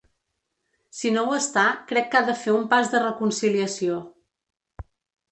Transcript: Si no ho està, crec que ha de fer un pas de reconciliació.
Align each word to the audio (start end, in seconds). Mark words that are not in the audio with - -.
Si 0.99 1.09
no 1.17 1.25
ho 1.25 1.35
està, 1.39 1.65
crec 1.91 2.07
que 2.15 2.17
ha 2.19 2.25
de 2.29 2.33
fer 2.43 2.55
un 2.59 2.65
pas 2.71 2.89
de 2.93 3.01
reconciliació. 3.03 3.99